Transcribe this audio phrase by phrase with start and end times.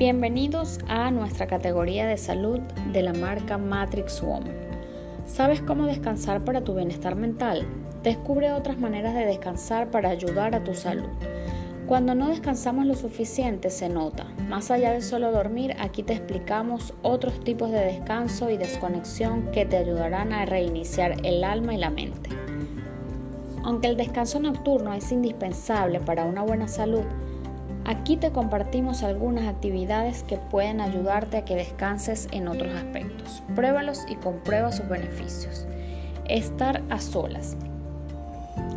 [0.00, 2.60] Bienvenidos a nuestra categoría de salud
[2.90, 4.56] de la marca Matrix Woman.
[5.26, 7.66] ¿Sabes cómo descansar para tu bienestar mental?
[8.02, 11.10] Descubre otras maneras de descansar para ayudar a tu salud.
[11.86, 14.24] Cuando no descansamos lo suficiente se nota.
[14.48, 19.66] Más allá de solo dormir, aquí te explicamos otros tipos de descanso y desconexión que
[19.66, 22.30] te ayudarán a reiniciar el alma y la mente.
[23.64, 27.04] Aunque el descanso nocturno es indispensable para una buena salud,
[27.90, 33.42] Aquí te compartimos algunas actividades que pueden ayudarte a que descanses en otros aspectos.
[33.56, 35.66] Pruébalos y comprueba sus beneficios.
[36.28, 37.56] Estar a solas.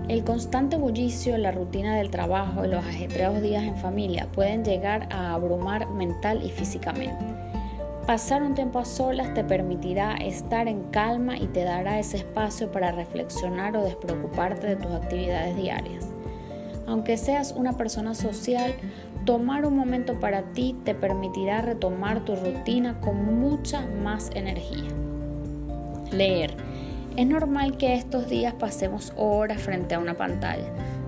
[0.08, 5.08] El constante bullicio, la rutina del trabajo y los ajetreados días en familia pueden llegar
[5.12, 7.24] a abrumar mental y físicamente.
[8.08, 12.72] Pasar un tiempo a solas te permitirá estar en calma y te dará ese espacio
[12.72, 16.13] para reflexionar o despreocuparte de tus actividades diarias.
[16.88, 18.74] Aunque seas una persona social,
[19.26, 24.90] tomar un momento para ti te permitirá retomar tu rutina con mucha más energía.
[26.12, 26.56] Leer.
[27.16, 30.66] Es normal que estos días pasemos horas frente a una pantalla,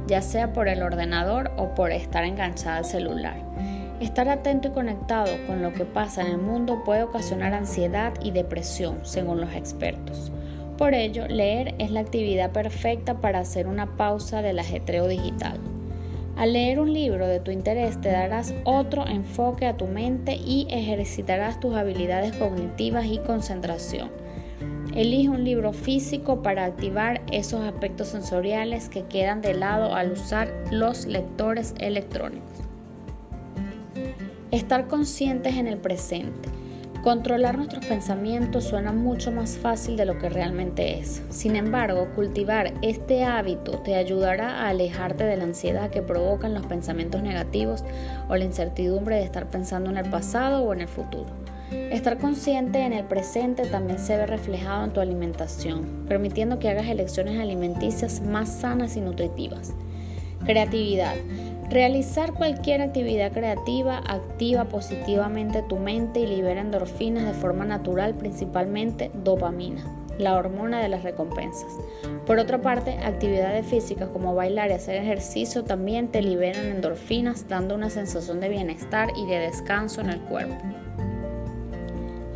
[0.08, 3.38] ya sea por el ordenador o por estar enganchada al celular.
[4.00, 8.32] Estar atento y conectado con lo que pasa en el mundo puede ocasionar ansiedad y
[8.32, 10.32] depresión, según los expertos.
[10.78, 15.58] Por ello, leer es la actividad perfecta para hacer una pausa del ajetreo digital.
[16.36, 20.67] Al leer un libro de tu interés te darás otro enfoque a tu mente y
[20.70, 24.09] ejercitarás tus habilidades cognitivas y concentración.
[24.94, 30.54] Elige un libro físico para activar esos aspectos sensoriales que quedan de lado al usar
[30.72, 32.60] los lectores electrónicos.
[34.52, 36.55] Estar conscientes en el presente.
[37.06, 41.22] Controlar nuestros pensamientos suena mucho más fácil de lo que realmente es.
[41.30, 46.66] Sin embargo, cultivar este hábito te ayudará a alejarte de la ansiedad que provocan los
[46.66, 47.83] pensamientos negativos
[48.28, 51.28] o la incertidumbre de estar pensando en el pasado o en el futuro.
[51.92, 56.87] Estar consciente en el presente también se ve reflejado en tu alimentación, permitiendo que hagas
[56.87, 59.76] elecciones alimenticias más sanas y nutritivas.
[60.43, 61.14] Creatividad.
[61.75, 69.11] Realizar cualquier actividad creativa activa positivamente tu mente y libera endorfinas de forma natural, principalmente
[69.25, 69.83] dopamina,
[70.17, 71.67] la hormona de las recompensas.
[72.25, 77.75] Por otra parte, actividades físicas como bailar y hacer ejercicio también te liberan endorfinas, dando
[77.75, 80.55] una sensación de bienestar y de descanso en el cuerpo.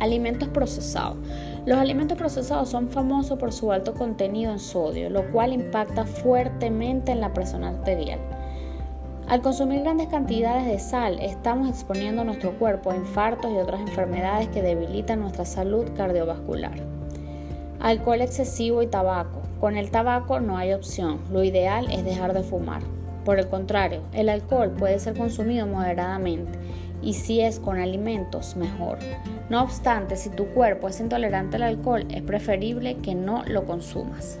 [0.00, 1.16] Alimentos procesados.
[1.64, 7.12] Los alimentos procesados son famosos por su alto contenido en sodio, lo cual impacta fuertemente
[7.12, 8.20] en la presión arterial.
[9.30, 14.48] Al consumir grandes cantidades de sal, estamos exponiendo nuestro cuerpo a infartos y otras enfermedades
[14.48, 16.72] que debilitan nuestra salud cardiovascular.
[17.78, 19.42] Alcohol excesivo y tabaco.
[19.60, 22.82] Con el tabaco no hay opción, lo ideal es dejar de fumar.
[23.24, 26.58] Por el contrario, el alcohol puede ser consumido moderadamente
[27.00, 28.98] y si es con alimentos, mejor.
[29.48, 34.40] No obstante, si tu cuerpo es intolerante al alcohol, es preferible que no lo consumas.